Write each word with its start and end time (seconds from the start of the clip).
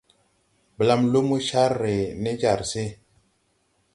Blam 0.79 1.01
lumo 1.11 1.37
car 1.47 1.71
re 1.81 1.95
ne 2.21 2.31
jar 2.41 2.61
se. 2.71 2.85